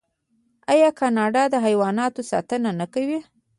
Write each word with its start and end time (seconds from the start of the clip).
آیا 0.71 0.89
کاناډا 0.99 1.43
د 1.49 1.55
حیواناتو 1.65 2.21
ساتنه 2.31 2.69
نه 2.79 2.85
کوي؟ 2.93 3.19